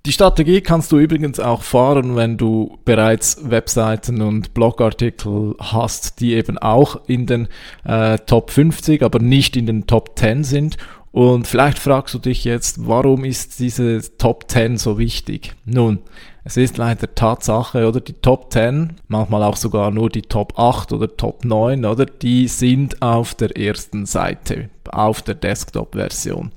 Die 0.07 0.13
Strategie 0.13 0.61
kannst 0.61 0.93
du 0.93 0.99
übrigens 0.99 1.41
auch 1.41 1.65
fahren, 1.65 2.15
wenn 2.15 2.37
du 2.37 2.79
bereits 2.85 3.51
Webseiten 3.51 4.23
und 4.23 4.55
Blogartikel 4.55 5.57
hast, 5.59 6.21
die 6.21 6.35
eben 6.35 6.59
auch 6.59 7.01
in 7.09 7.27
den 7.27 7.49
äh, 7.83 8.19
Top 8.19 8.53
50, 8.53 9.03
aber 9.03 9.19
nicht 9.19 9.57
in 9.57 9.67
den 9.67 9.89
Top 9.89 10.17
10 10.17 10.45
sind. 10.45 10.77
Und 11.11 11.49
vielleicht 11.49 11.81
fragst 11.81 12.15
du 12.15 12.21
dich 12.21 12.45
jetzt, 12.45 12.87
warum 12.87 13.25
ist 13.25 13.59
diese 13.59 14.17
Top 14.17 14.45
10 14.49 14.77
so 14.77 14.97
wichtig? 14.97 15.55
Nun, 15.65 15.99
es 16.45 16.57
ist 16.57 16.77
leider 16.77 17.15
Tatsache, 17.15 17.87
oder 17.87 18.01
die 18.01 18.15
Top 18.15 18.53
10, 18.53 18.97
manchmal 19.09 19.43
auch 19.45 19.57
sogar 19.57 19.91
nur 19.91 20.11
die 20.11 20.23
Top 20.23 20.59
8 20.59 20.93
oder 20.93 21.17
Top 21.17 21.45
9, 21.45 21.85
oder 21.85 22.07
die 22.07 22.49
sind 22.49 23.01
auf 23.01 23.35
der 23.35 23.57
ersten 23.57 24.07
Seite, 24.07 24.71
auf 24.91 25.23
der 25.23 25.37
Desktop-Version. 25.37 26.51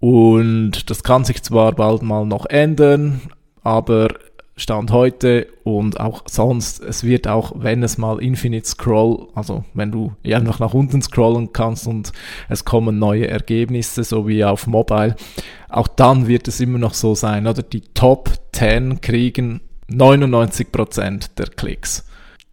Und 0.00 0.90
das 0.90 1.02
kann 1.02 1.24
sich 1.24 1.42
zwar 1.42 1.72
bald 1.72 2.02
mal 2.02 2.24
noch 2.24 2.46
ändern, 2.46 3.20
aber 3.62 4.08
Stand 4.58 4.90
heute 4.90 5.46
und 5.62 6.00
auch 6.00 6.24
sonst, 6.26 6.82
es 6.82 7.04
wird 7.04 7.28
auch, 7.28 7.52
wenn 7.54 7.82
es 7.84 7.96
mal 7.96 8.20
Infinite 8.20 8.66
Scroll, 8.66 9.28
also 9.34 9.64
wenn 9.72 9.92
du 9.92 10.12
einfach 10.24 10.58
nach 10.58 10.74
unten 10.74 11.00
scrollen 11.00 11.52
kannst 11.52 11.86
und 11.86 12.12
es 12.48 12.64
kommen 12.64 12.98
neue 12.98 13.28
Ergebnisse, 13.28 14.02
so 14.02 14.26
wie 14.26 14.44
auf 14.44 14.66
Mobile, 14.66 15.14
auch 15.68 15.86
dann 15.86 16.26
wird 16.26 16.48
es 16.48 16.58
immer 16.58 16.78
noch 16.78 16.94
so 16.94 17.14
sein, 17.14 17.46
oder 17.46 17.62
die 17.62 17.82
Top 17.94 18.30
10 18.52 19.00
kriegen 19.00 19.60
99% 19.88 21.36
der 21.38 21.46
Klicks. 21.46 22.04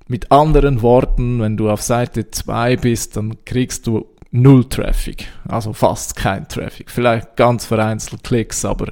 Mit 0.08 0.32
anderen 0.32 0.84
Worten, 0.84 1.40
wenn 1.40 1.58
du 1.58 1.72
auf 1.72 1.82
Seite 1.82 2.30
2 2.30 2.78
bist, 2.78 3.18
dann 3.18 3.44
kriegst 3.46 3.88
du 3.88 4.06
null 4.36 4.66
Traffic, 4.66 5.28
also 5.48 5.74
fast 5.74 6.16
kein 6.16 6.48
Traffic, 6.48 6.92
vielleicht 6.92 7.36
ganz 7.36 7.66
vereinzelt 7.66 8.24
Klicks, 8.24 8.66
aber 8.66 8.92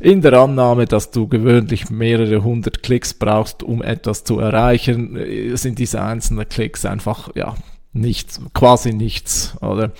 in 0.00 0.22
der 0.22 0.34
Annahme, 0.34 0.86
dass 0.86 1.10
du 1.10 1.26
gewöhnlich 1.26 1.90
mehrere 1.90 2.42
hundert 2.42 2.82
Klicks 2.82 3.12
brauchst, 3.12 3.62
um 3.62 3.82
etwas 3.82 4.24
zu 4.24 4.38
erreichen, 4.38 5.16
äh, 5.16 5.56
sind 5.56 5.78
diese 5.78 6.00
einzelnen 6.02 6.48
Klicks 6.48 6.84
einfach, 6.84 7.34
ja, 7.34 7.54
nichts, 7.92 8.40
quasi 8.54 8.92
nichts, 8.92 9.56
oder? 9.60 9.92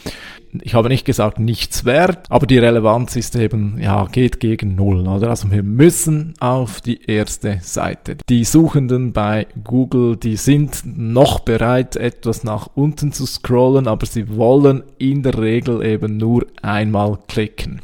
Ich 0.62 0.74
habe 0.74 0.88
nicht 0.88 1.04
gesagt 1.04 1.38
nichts 1.38 1.84
wert, 1.84 2.26
aber 2.28 2.46
die 2.46 2.58
Relevanz 2.58 3.16
ist 3.16 3.36
eben, 3.36 3.78
ja, 3.80 4.06
geht 4.06 4.40
gegen 4.40 4.74
Null, 4.74 5.06
oder? 5.06 5.30
Also 5.30 5.50
wir 5.50 5.62
müssen 5.62 6.34
auf 6.40 6.80
die 6.80 7.04
erste 7.04 7.58
Seite. 7.62 8.16
Die 8.28 8.44
Suchenden 8.44 9.12
bei 9.12 9.46
Google, 9.62 10.16
die 10.16 10.36
sind 10.36 10.82
noch 10.84 11.40
bereit, 11.40 11.96
etwas 11.96 12.42
nach 12.42 12.68
unten 12.74 13.12
zu 13.12 13.26
scrollen, 13.26 13.86
aber 13.86 14.06
sie 14.06 14.36
wollen 14.36 14.82
in 14.98 15.22
der 15.22 15.38
Regel 15.38 15.84
eben 15.84 16.16
nur 16.16 16.46
einmal 16.62 17.18
klicken. 17.28 17.82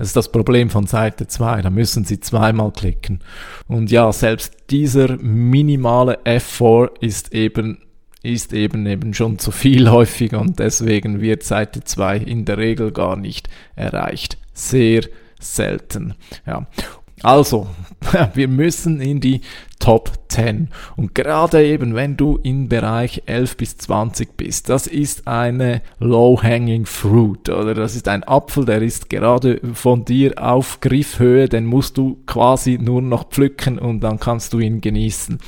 Das 0.00 0.06
ist 0.06 0.16
das 0.16 0.32
Problem 0.32 0.70
von 0.70 0.86
Seite 0.86 1.26
2. 1.26 1.60
Da 1.60 1.68
müssen 1.68 2.04
Sie 2.04 2.20
zweimal 2.20 2.72
klicken. 2.72 3.20
Und 3.68 3.90
ja, 3.90 4.10
selbst 4.12 4.56
dieser 4.70 5.18
minimale 5.18 6.18
F4 6.24 6.90
ist 7.00 7.34
eben 7.34 7.82
ist 8.22 8.52
eben 8.52 8.86
eben 8.86 9.14
schon 9.14 9.38
zu 9.38 9.50
viel 9.50 9.90
häufig 9.90 10.34
und 10.34 10.58
deswegen 10.58 11.20
wird 11.20 11.42
Seite 11.42 11.82
2 11.84 12.18
in 12.18 12.44
der 12.44 12.58
Regel 12.58 12.92
gar 12.92 13.16
nicht 13.16 13.48
erreicht. 13.76 14.38
Sehr 14.52 15.02
selten. 15.38 16.14
Ja. 16.46 16.66
Also, 17.22 17.66
wir 18.34 18.48
müssen 18.48 19.00
in 19.00 19.20
die 19.20 19.42
Top 19.78 20.12
10. 20.28 20.68
Und 20.96 21.14
gerade 21.14 21.64
eben, 21.64 21.94
wenn 21.94 22.16
du 22.16 22.38
im 22.42 22.68
Bereich 22.68 23.22
11 23.26 23.56
bis 23.56 23.76
20 23.78 24.36
bist, 24.36 24.68
das 24.68 24.86
ist 24.86 25.26
eine 25.26 25.82
low-hanging 25.98 26.86
fruit, 26.86 27.48
oder 27.48 27.74
das 27.74 27.94
ist 27.94 28.08
ein 28.08 28.24
Apfel, 28.24 28.64
der 28.64 28.82
ist 28.82 29.10
gerade 29.10 29.60
von 29.74 30.04
dir 30.04 30.34
auf 30.36 30.80
Griffhöhe, 30.80 31.48
den 31.48 31.66
musst 31.66 31.98
du 31.98 32.18
quasi 32.26 32.78
nur 32.80 33.02
noch 33.02 33.28
pflücken 33.28 33.78
und 33.78 34.00
dann 34.00 34.20
kannst 34.20 34.52
du 34.52 34.58
ihn 34.58 34.80
genießen. 34.80 35.38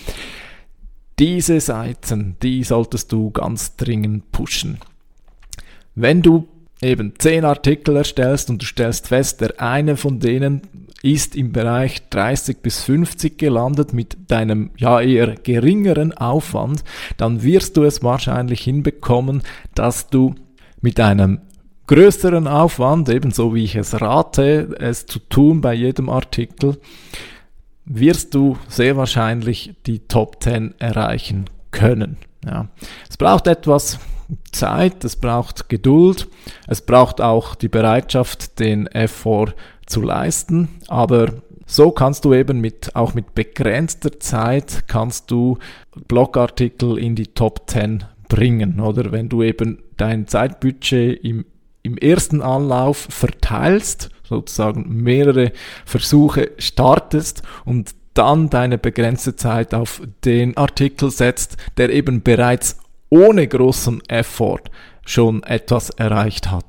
Diese 1.22 1.60
Seiten, 1.60 2.36
die 2.42 2.64
solltest 2.64 3.12
du 3.12 3.30
ganz 3.30 3.76
dringend 3.76 4.32
pushen. 4.32 4.78
Wenn 5.94 6.20
du 6.20 6.48
eben 6.80 7.14
10 7.16 7.44
Artikel 7.44 7.94
erstellst 7.94 8.50
und 8.50 8.60
du 8.60 8.66
stellst 8.66 9.06
fest, 9.06 9.40
der 9.40 9.60
eine 9.60 9.96
von 9.96 10.18
denen 10.18 10.62
ist 11.00 11.36
im 11.36 11.52
Bereich 11.52 12.08
30 12.10 12.58
bis 12.58 12.82
50 12.82 13.38
gelandet 13.38 13.92
mit 13.92 14.16
deinem 14.32 14.70
ja 14.76 15.00
eher 15.00 15.36
geringeren 15.36 16.12
Aufwand, 16.12 16.82
dann 17.18 17.44
wirst 17.44 17.76
du 17.76 17.84
es 17.84 18.02
wahrscheinlich 18.02 18.62
hinbekommen, 18.62 19.42
dass 19.76 20.08
du 20.08 20.34
mit 20.80 20.98
einem 20.98 21.38
größeren 21.86 22.48
Aufwand, 22.48 23.08
ebenso 23.08 23.54
wie 23.54 23.62
ich 23.62 23.76
es 23.76 24.00
rate, 24.00 24.74
es 24.80 25.06
zu 25.06 25.20
tun 25.20 25.60
bei 25.60 25.74
jedem 25.74 26.08
Artikel, 26.08 26.78
wirst 27.84 28.34
du 28.34 28.56
sehr 28.68 28.96
wahrscheinlich 28.96 29.74
die 29.86 30.00
Top 30.00 30.42
10 30.42 30.74
erreichen 30.78 31.46
können. 31.70 32.18
Ja. 32.44 32.68
Es 33.08 33.16
braucht 33.16 33.46
etwas 33.46 33.98
Zeit, 34.52 35.04
es 35.04 35.16
braucht 35.16 35.68
Geduld, 35.68 36.28
es 36.66 36.80
braucht 36.80 37.20
auch 37.20 37.54
die 37.54 37.68
Bereitschaft, 37.68 38.58
den 38.58 38.86
Effort 38.86 39.54
zu 39.86 40.00
leisten, 40.00 40.68
aber 40.88 41.42
so 41.66 41.90
kannst 41.90 42.24
du 42.24 42.34
eben 42.34 42.60
mit, 42.60 42.94
auch 42.96 43.14
mit 43.14 43.34
begrenzter 43.34 44.20
Zeit 44.20 44.84
kannst 44.88 45.30
du 45.30 45.58
Blogartikel 46.08 46.98
in 46.98 47.14
die 47.14 47.28
Top 47.28 47.68
10 47.68 48.04
bringen, 48.28 48.80
oder 48.80 49.12
wenn 49.12 49.28
du 49.28 49.42
eben 49.42 49.82
dein 49.96 50.26
Zeitbudget 50.26 51.22
im, 51.22 51.44
im 51.82 51.98
ersten 51.98 52.40
Anlauf 52.40 53.06
verteilst 53.10 54.10
sozusagen 54.24 54.86
mehrere 54.88 55.52
Versuche 55.84 56.52
startest 56.58 57.42
und 57.64 57.94
dann 58.14 58.50
deine 58.50 58.78
begrenzte 58.78 59.36
Zeit 59.36 59.74
auf 59.74 60.02
den 60.24 60.56
Artikel 60.56 61.10
setzt, 61.10 61.56
der 61.76 61.90
eben 61.90 62.22
bereits 62.22 62.78
ohne 63.08 63.46
großen 63.46 64.02
Effort 64.08 64.62
schon 65.04 65.42
etwas 65.42 65.90
erreicht 65.90 66.50
hat. 66.50 66.64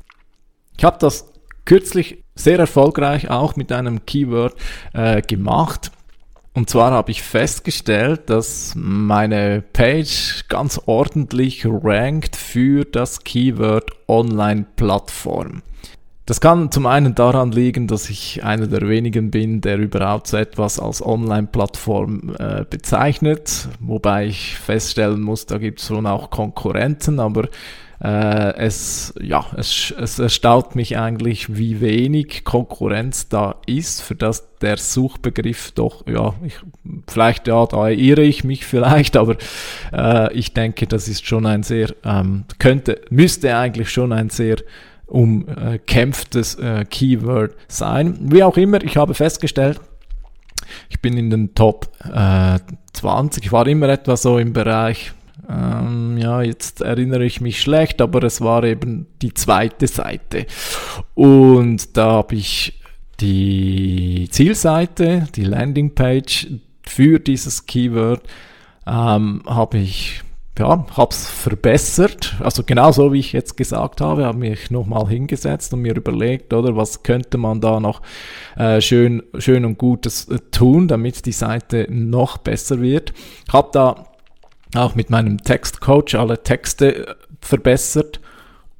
Ich 0.77 0.83
habe 0.83 0.97
das 0.99 1.31
kürzlich 1.65 2.23
sehr 2.35 2.59
erfolgreich 2.59 3.29
auch 3.29 3.55
mit 3.55 3.71
einem 3.71 4.05
Keyword 4.05 4.55
äh, 4.93 5.21
gemacht. 5.21 5.91
Und 6.53 6.69
zwar 6.69 6.91
habe 6.91 7.11
ich 7.11 7.23
festgestellt, 7.23 8.29
dass 8.29 8.73
meine 8.75 9.63
Page 9.73 10.45
ganz 10.49 10.79
ordentlich 10.85 11.65
rankt 11.65 12.35
für 12.35 12.85
das 12.85 13.23
Keyword 13.23 13.91
Online-Plattform. 14.07 15.63
Das 16.25 16.39
kann 16.39 16.71
zum 16.71 16.85
einen 16.85 17.15
daran 17.15 17.51
liegen, 17.51 17.87
dass 17.87 18.09
ich 18.09 18.45
einer 18.45 18.67
der 18.67 18.87
wenigen 18.87 19.29
bin, 19.29 19.59
der 19.59 19.77
überhaupt 19.77 20.27
so 20.27 20.37
etwas 20.37 20.79
als 20.79 21.05
Online-Plattform 21.05 22.35
äh, 22.39 22.63
bezeichnet, 22.69 23.67
wobei 23.81 24.27
ich 24.27 24.55
feststellen 24.55 25.21
muss, 25.21 25.45
da 25.47 25.57
gibt 25.57 25.81
es 25.81 25.87
schon 25.87 26.05
auch 26.05 26.29
Konkurrenten, 26.29 27.19
aber 27.19 27.49
äh, 28.01 28.55
es, 28.55 29.13
ja, 29.21 29.45
es, 29.57 29.93
es 29.99 30.17
erstaunt 30.17 30.75
mich 30.75 30.97
eigentlich, 30.97 31.57
wie 31.57 31.81
wenig 31.81 32.45
Konkurrenz 32.45 33.27
da 33.27 33.55
ist, 33.65 34.01
für 34.01 34.15
das 34.15 34.47
der 34.61 34.77
Suchbegriff 34.77 35.73
doch, 35.73 36.07
ja, 36.07 36.33
ich, 36.45 36.55
vielleicht, 37.05 37.47
ja, 37.49 37.65
da 37.65 37.89
irre 37.89 38.23
ich 38.23 38.45
mich 38.45 38.65
vielleicht, 38.65 39.17
aber 39.17 39.35
äh, 39.91 40.33
ich 40.33 40.53
denke, 40.53 40.87
das 40.87 41.09
ist 41.09 41.25
schon 41.25 41.45
ein 41.45 41.63
sehr, 41.63 41.93
ähm, 42.05 42.45
könnte, 42.59 43.01
müsste 43.09 43.57
eigentlich 43.57 43.89
schon 43.89 44.13
ein 44.13 44.29
sehr 44.29 44.55
umkämpftes 45.13 46.55
äh, 46.55 46.81
äh, 46.81 46.85
Keyword 46.85 47.55
sein. 47.67 48.17
Wie 48.19 48.43
auch 48.43 48.57
immer, 48.57 48.83
ich 48.83 48.97
habe 48.97 49.13
festgestellt, 49.13 49.79
ich 50.89 51.01
bin 51.01 51.17
in 51.17 51.29
den 51.29 51.53
Top 51.53 51.89
äh, 52.03 52.59
20. 52.93 53.45
Ich 53.45 53.51
war 53.51 53.67
immer 53.67 53.89
etwa 53.89 54.17
so 54.17 54.39
im 54.39 54.53
Bereich, 54.53 55.13
ähm, 55.47 56.17
ja, 56.17 56.41
jetzt 56.41 56.81
erinnere 56.81 57.25
ich 57.25 57.41
mich 57.41 57.61
schlecht, 57.61 58.01
aber 58.01 58.23
es 58.23 58.41
war 58.41 58.63
eben 58.63 59.05
die 59.21 59.33
zweite 59.33 59.87
Seite. 59.87 60.47
Und 61.13 61.95
da 61.95 62.11
habe 62.11 62.35
ich 62.35 62.81
die 63.19 64.27
Zielseite, 64.31 65.27
die 65.35 65.43
Landingpage 65.43 66.47
für 66.81 67.19
dieses 67.19 67.67
Keyword, 67.67 68.23
ähm, 68.87 69.43
habe 69.45 69.77
ich 69.77 70.23
ja, 70.59 70.85
hab's 70.95 71.29
verbessert. 71.29 72.35
Also 72.39 72.63
genauso 72.63 73.11
wie 73.11 73.19
ich 73.19 73.33
jetzt 73.33 73.57
gesagt 73.57 74.01
habe, 74.01 74.25
habe 74.25 74.37
mich 74.37 74.69
nochmal 74.69 75.07
hingesetzt 75.07 75.73
und 75.73 75.81
mir 75.81 75.95
überlegt, 75.95 76.53
oder 76.53 76.75
was 76.75 77.01
könnte 77.01 77.37
man 77.37 77.59
da 77.59 77.79
noch 77.79 78.01
äh, 78.55 78.79
schön, 78.79 79.23
schön 79.37 79.65
und 79.65 79.77
Gutes 79.77 80.27
äh, 80.29 80.39
tun, 80.51 80.87
damit 80.87 81.25
die 81.25 81.31
Seite 81.31 81.87
noch 81.89 82.37
besser 82.37 82.81
wird. 82.81 83.13
Hab 83.51 83.71
da 83.71 84.07
auch 84.75 84.93
mit 84.95 85.09
meinem 85.09 85.39
Textcoach 85.39 86.15
alle 86.15 86.43
Texte 86.43 87.07
äh, 87.07 87.15
verbessert 87.41 88.19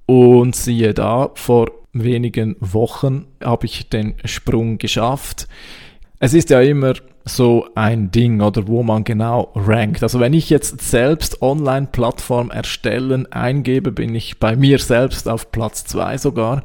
und 0.05 0.55
siehe 0.55 0.93
da, 0.93 1.31
vor 1.33 1.71
wenigen 1.91 2.55
Wochen 2.59 3.25
habe 3.43 3.65
ich 3.65 3.89
den 3.89 4.15
Sprung 4.25 4.77
geschafft. 4.77 5.47
Es 6.19 6.33
ist 6.33 6.49
ja 6.49 6.61
immer 6.61 6.93
so 7.25 7.67
ein 7.75 8.11
Ding 8.11 8.41
oder 8.41 8.67
wo 8.67 8.83
man 8.83 9.03
genau 9.03 9.51
rankt. 9.55 10.03
Also 10.03 10.19
wenn 10.19 10.33
ich 10.33 10.49
jetzt 10.49 10.81
selbst 10.81 11.41
Online-Plattform 11.41 12.51
erstellen 12.51 13.31
eingebe, 13.31 13.91
bin 13.91 14.13
ich 14.13 14.39
bei 14.39 14.55
mir 14.55 14.79
selbst 14.79 15.29
auf 15.29 15.51
Platz 15.51 15.85
zwei 15.85 16.17
sogar. 16.17 16.63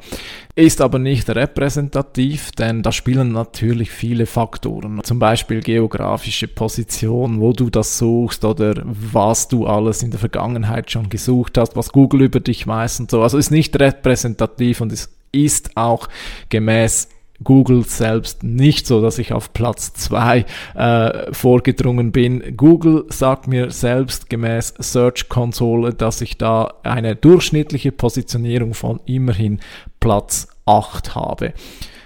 Ist 0.55 0.81
aber 0.81 0.99
nicht 0.99 1.29
repräsentativ, 1.29 2.51
denn 2.51 2.83
da 2.83 2.91
spielen 2.91 3.31
natürlich 3.31 3.91
viele 3.91 4.25
Faktoren. 4.25 4.99
Zum 5.03 5.17
Beispiel 5.17 5.61
geografische 5.61 6.49
Position, 6.49 7.39
wo 7.39 7.53
du 7.53 7.69
das 7.69 7.97
suchst 7.97 8.43
oder 8.43 8.81
was 8.83 9.47
du 9.47 9.65
alles 9.65 10.03
in 10.03 10.11
der 10.11 10.19
Vergangenheit 10.19 10.91
schon 10.91 11.07
gesucht 11.07 11.57
hast, 11.57 11.77
was 11.77 11.93
Google 11.93 12.23
über 12.23 12.41
dich 12.41 12.67
weiß 12.67 12.99
und 12.99 13.11
so. 13.11 13.21
Also 13.23 13.37
ist 13.37 13.51
nicht 13.51 13.79
repräsentativ 13.79 14.81
und 14.81 14.91
es 14.91 15.09
ist 15.31 15.77
auch 15.77 16.09
gemäß 16.49 17.07
Google 17.43 17.85
selbst 17.85 18.43
nicht 18.43 18.85
so, 18.85 19.01
dass 19.01 19.17
ich 19.17 19.33
auf 19.33 19.53
Platz 19.53 19.93
zwei 19.93 20.45
äh, 20.75 21.33
vorgedrungen 21.33 22.11
bin. 22.11 22.57
Google 22.57 23.05
sagt 23.09 23.47
mir 23.47 23.71
selbst 23.71 24.29
gemäß 24.29 24.73
Search 24.79 25.29
Console, 25.29 25.93
dass 25.93 26.21
ich 26.21 26.37
da 26.37 26.73
eine 26.83 27.15
durchschnittliche 27.15 27.91
Positionierung 27.91 28.73
von 28.73 28.99
immerhin 29.05 29.59
Platz 29.99 30.47
8 30.65 31.15
habe. 31.15 31.53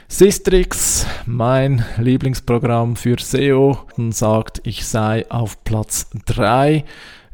Sistrix, 0.08 1.08
mein 1.26 1.84
Lieblingsprogramm 1.98 2.96
für 2.96 3.16
SEO, 3.20 3.80
sagt, 4.12 4.62
ich 4.64 4.86
sei 4.86 5.26
auf 5.30 5.64
Platz 5.64 6.10
3. 6.28 6.84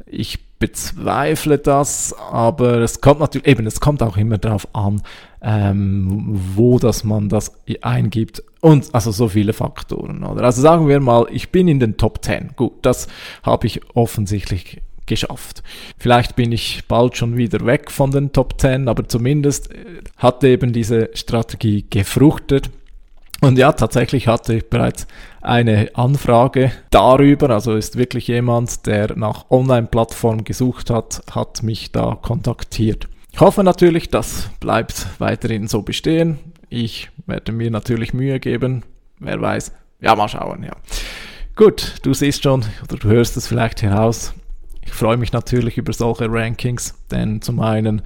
Ich 0.06 0.38
bezweifle 0.58 1.58
das, 1.58 2.14
aber 2.14 2.78
es 2.78 3.00
kommt 3.00 3.20
natürlich, 3.20 3.48
eben, 3.48 3.66
es 3.66 3.80
kommt 3.80 4.02
auch 4.02 4.16
immer 4.16 4.38
darauf 4.38 4.66
an, 4.74 5.02
ähm, 5.42 6.26
wo 6.54 6.78
dass 6.78 7.04
man 7.04 7.28
das 7.28 7.52
eingibt 7.80 8.42
und 8.60 8.94
also 8.94 9.10
so 9.10 9.28
viele 9.28 9.52
Faktoren, 9.52 10.22
oder? 10.22 10.44
Also 10.44 10.60
sagen 10.60 10.86
wir 10.88 11.00
mal, 11.00 11.26
ich 11.30 11.50
bin 11.50 11.66
in 11.68 11.80
den 11.80 11.96
Top 11.96 12.22
10. 12.22 12.50
Gut, 12.56 12.74
das 12.82 13.08
habe 13.42 13.66
ich 13.66 13.80
offensichtlich 13.94 14.82
geschafft. 15.06 15.62
Vielleicht 15.98 16.36
bin 16.36 16.52
ich 16.52 16.86
bald 16.86 17.16
schon 17.16 17.36
wieder 17.36 17.66
weg 17.66 17.90
von 17.90 18.10
den 18.10 18.32
Top 18.32 18.60
10, 18.60 18.88
aber 18.88 19.08
zumindest 19.08 19.72
äh, 19.72 20.02
hat 20.16 20.44
eben 20.44 20.72
diese 20.72 21.10
Strategie 21.14 21.84
gefruchtet. 21.88 22.70
Und 23.40 23.58
ja, 23.58 23.72
tatsächlich 23.72 24.28
hatte 24.28 24.54
ich 24.54 24.68
bereits 24.68 25.06
eine 25.40 25.88
Anfrage 25.94 26.72
darüber, 26.90 27.48
also 27.50 27.74
ist 27.74 27.96
wirklich 27.96 28.28
jemand, 28.28 28.86
der 28.86 29.16
nach 29.16 29.50
Online-Plattform 29.50 30.44
gesucht 30.44 30.90
hat, 30.90 31.22
hat 31.30 31.62
mich 31.62 31.90
da 31.90 32.18
kontaktiert. 32.20 33.08
Ich 33.32 33.40
hoffe 33.40 33.64
natürlich, 33.64 34.10
das 34.10 34.50
bleibt 34.60 35.06
weiterhin 35.18 35.68
so 35.68 35.82
bestehen. 35.82 36.38
Ich 36.68 37.10
werde 37.26 37.52
mir 37.52 37.70
natürlich 37.70 38.12
Mühe 38.12 38.38
geben. 38.40 38.82
Wer 39.18 39.40
weiß. 39.40 39.72
Ja, 40.00 40.14
mal 40.14 40.28
schauen, 40.28 40.62
ja. 40.62 40.76
Gut, 41.56 41.96
du 42.02 42.14
siehst 42.14 42.42
schon, 42.42 42.64
oder 42.84 42.96
du 42.96 43.08
hörst 43.08 43.36
es 43.36 43.46
vielleicht 43.46 43.82
heraus. 43.82 44.34
Ich 44.82 44.92
freue 44.92 45.16
mich 45.16 45.32
natürlich 45.32 45.78
über 45.78 45.92
solche 45.92 46.26
Rankings, 46.30 46.94
denn 47.10 47.42
zum 47.42 47.60
einen 47.60 48.02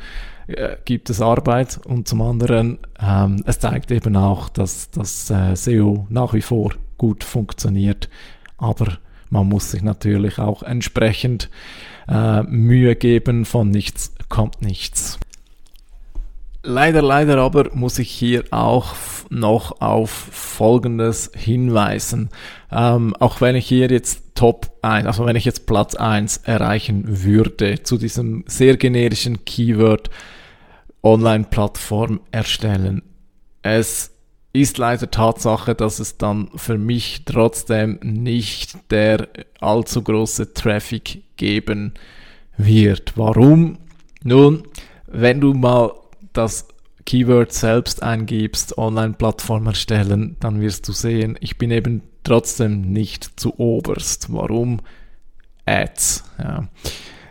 äh, 0.47 0.77
gibt 0.85 1.09
es 1.09 1.21
Arbeit 1.21 1.81
und 1.85 2.09
zum 2.09 2.21
anderen 2.21 2.79
ähm, 3.01 3.43
es 3.47 3.59
zeigt 3.59 3.91
eben 3.91 4.17
auch, 4.17 4.49
dass 4.49 4.91
das 4.91 5.31
äh, 5.31 5.55
SEO 5.55 6.07
nach 6.11 6.35
wie 6.35 6.43
vor 6.43 6.73
gut 6.99 7.25
funktioniert. 7.25 8.09
Aber 8.59 8.99
man 9.31 9.49
muss 9.49 9.71
sich 9.71 9.83
natürlich 9.83 10.39
auch 10.39 10.63
entsprechend 10.63 11.49
äh, 12.09 12.43
Mühe 12.43 12.97
geben. 12.97 13.45
Von 13.45 13.71
nichts 13.71 14.15
kommt 14.29 14.63
nichts. 14.63 15.19
Leider, 16.63 17.03
leider 17.03 17.39
aber 17.39 17.75
muss 17.75 17.99
ich 17.99 18.11
hier 18.11 18.45
auch 18.51 18.95
noch 19.29 19.83
auf 19.83 20.11
Folgendes 20.11 21.31
hinweisen. 21.35 22.31
Ähm, 22.73 23.15
auch 23.21 23.43
wenn 23.43 23.55
ich 23.55 23.67
hier 23.67 23.91
jetzt 23.91 24.35
Top 24.35 24.71
1, 24.81 25.07
also 25.07 25.27
wenn 25.27 25.37
ich 25.37 25.45
jetzt 25.45 25.67
Platz 25.67 25.95
1 25.95 26.39
erreichen 26.39 27.05
würde 27.25 27.83
zu 27.83 27.99
diesem 27.99 28.45
sehr 28.47 28.79
generischen 28.79 29.45
Keyword 29.45 30.09
Online-Plattform 31.03 32.21
erstellen. 32.33 33.03
Es 33.61 34.14
ist 34.55 34.79
leider 34.79 35.11
Tatsache, 35.11 35.75
dass 35.75 35.99
es 35.99 36.17
dann 36.17 36.49
für 36.55 36.79
mich 36.79 37.25
trotzdem 37.27 37.99
nicht 38.03 38.77
der 38.91 39.29
allzu 39.61 40.01
große 40.03 40.55
Traffic 40.55 41.25
geben 41.37 41.93
wird. 42.57 43.15
Warum? 43.17 43.79
Nun, 44.23 44.63
wenn 45.09 45.41
du 45.41 45.55
mal 45.55 45.93
das 46.33 46.69
Keyword 47.05 47.53
selbst 47.53 48.03
eingibst, 48.03 48.79
Online-Plattform 48.79 49.67
erstellen, 49.67 50.37
dann 50.39 50.61
wirst 50.61 50.89
du 50.89 50.93
sehen, 50.93 51.37
ich 51.41 51.59
bin 51.59 51.73
eben 51.73 52.03
trotzdem 52.23 52.93
nicht 52.93 53.39
zu 53.39 53.59
oberst. 53.59 54.33
Warum? 54.33 54.81
Ads. 55.67 56.25
Ja. 56.39 56.69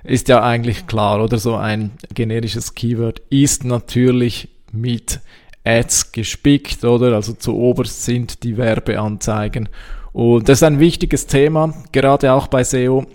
Ist 0.04 0.28
ja 0.28 0.44
eigentlich 0.44 0.88
klar, 0.88 1.24
oder 1.24 1.38
so 1.38 1.56
ein 1.56 1.92
generisches 2.14 2.76
Keyword 2.76 3.22
ist 3.30 3.64
natürlich 3.64 4.50
mit 4.74 5.22
Ads 5.64 6.12
gespickt, 6.12 6.84
oder? 6.84 7.16
Also 7.16 7.34
zu 7.34 7.56
oberst 7.56 8.04
sind 8.04 8.44
die 8.44 8.58
Werbeanzeigen. 8.58 9.70
Und 10.12 10.48
das 10.48 10.60
ist 10.60 10.64
ein 10.64 10.80
wichtiges 10.80 11.26
Thema, 11.26 11.74
gerade 11.92 12.34
auch 12.34 12.48
bei 12.48 12.64
SEO. 12.64 13.06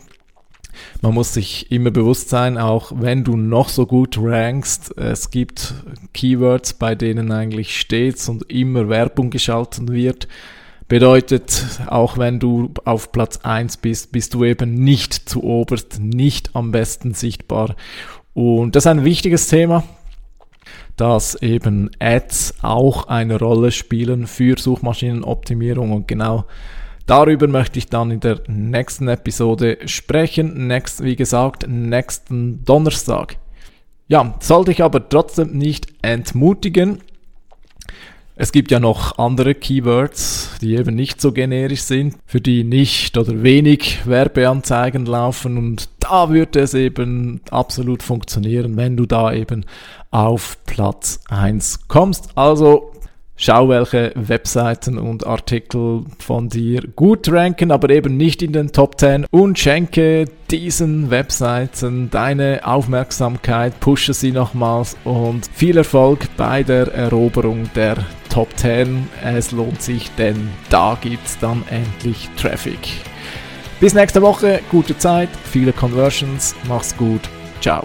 Man 1.01 1.15
muss 1.15 1.35
sich 1.35 1.71
immer 1.71 1.91
bewusst 1.91 2.29
sein, 2.29 2.59
auch 2.59 2.93
wenn 2.95 3.25
du 3.25 3.37
noch 3.37 3.69
so 3.69 3.87
gut 3.87 4.19
rankst, 4.21 4.97
es 4.97 5.31
gibt 5.31 5.75
Keywords, 6.13 6.75
bei 6.75 6.95
denen 6.95 7.33
eigentlich 7.33 7.79
stets 7.79 8.29
und 8.29 8.51
immer 8.51 8.89
Werbung 8.89 9.31
geschalten 9.31 9.89
wird. 9.93 10.29
Bedeutet, 10.89 11.67
auch 11.87 12.17
wenn 12.17 12.41
du 12.41 12.73
auf 12.85 13.13
Platz 13.13 13.41
1 13.43 13.77
bist, 13.79 14.11
bist 14.13 14.35
du 14.35 14.45
eben 14.45 14.75
nicht 14.75 15.15
zu 15.15 15.45
oberst, 15.45 16.01
nicht 16.01 16.51
am 16.55 16.73
besten 16.73 17.13
sichtbar. 17.13 17.77
Und 18.33 18.75
das 18.75 18.85
ist 18.85 18.89
ein 18.89 19.05
wichtiges 19.05 19.49
Thema, 19.49 19.85
dass 20.99 21.41
eben 21.41 21.91
Ads 22.01 22.57
auch 22.63 23.09
eine 23.09 23.39
Rolle 23.39 23.71
spielen 23.71 24.27
für 24.27 24.59
Suchmaschinenoptimierung 24.59 25.93
und 25.93 26.09
genau 26.09 26.45
darüber 27.07 27.47
möchte 27.47 27.79
ich 27.79 27.87
dann 27.87 28.11
in 28.11 28.21
der 28.21 28.41
nächsten 28.49 29.09
Episode 29.09 29.79
sprechen. 29.87 30.67
Next, 30.67 31.03
wie 31.03 31.17
gesagt, 31.17 31.67
nächsten 31.69 32.65
Donnerstag. 32.65 33.37
Ja, 34.09 34.35
sollte 34.41 34.73
ich 34.73 34.83
aber 34.83 35.09
trotzdem 35.09 35.57
nicht 35.57 35.87
entmutigen. 36.03 36.99
Es 38.41 38.53
gibt 38.53 38.71
ja 38.71 38.79
noch 38.79 39.19
andere 39.19 39.55
Keywords, 39.57 40.53
die 40.63 40.77
eben 40.77 40.95
nicht 40.95 41.21
so 41.21 41.33
generisch 41.33 41.83
sind, 41.83 42.15
für 42.25 42.41
die 42.41 42.63
nicht 42.63 43.19
oder 43.19 43.43
wenig 43.43 44.07
Werbeanzeigen 44.07 45.07
laufen 45.07 45.59
und 45.59 45.89
da 45.99 46.31
würde 46.31 46.61
es 46.61 46.73
eben 46.73 47.41
absolut 47.51 48.05
funktionieren, 48.05 48.77
wenn 48.77 48.97
du 48.97 49.07
da 49.07 49.33
eben 49.33 49.67
auf 50.11 50.59
Platz 50.66 51.21
1 51.29 51.88
kommst. 51.88 52.29
Also 52.35 52.92
Schau, 53.40 53.68
welche 53.68 54.11
Webseiten 54.16 54.99
und 54.99 55.25
Artikel 55.25 56.03
von 56.18 56.49
dir 56.49 56.83
gut 56.97 57.31
ranken, 57.31 57.71
aber 57.71 57.88
eben 57.90 58.16
nicht 58.16 58.42
in 58.42 58.53
den 58.53 58.73
Top 58.73 58.99
10 58.99 59.27
und 59.31 59.57
schenke 59.57 60.25
diesen 60.51 61.09
Webseiten 61.12 62.11
deine 62.11 62.62
Aufmerksamkeit, 62.64 63.79
pushe 63.79 64.12
sie 64.12 64.33
nochmals 64.33 64.97
und 65.05 65.49
viel 65.55 65.77
Erfolg 65.77 66.27
bei 66.37 66.64
der 66.64 66.92
Eroberung 66.92 67.71
der 67.77 67.99
Top 68.29 68.49
10. 68.59 69.09
Es 69.23 69.53
lohnt 69.53 69.83
sich, 69.83 70.11
denn 70.16 70.49
da 70.68 70.99
gibt's 71.01 71.38
dann 71.38 71.62
endlich 71.71 72.29
Traffic. 72.37 72.88
Bis 73.79 73.94
nächste 73.94 74.21
Woche, 74.21 74.62
gute 74.68 74.99
Zeit, 74.99 75.29
viele 75.44 75.73
Conversions, 75.73 76.57
mach's 76.66 76.97
gut, 76.97 77.23
ciao. 77.61 77.85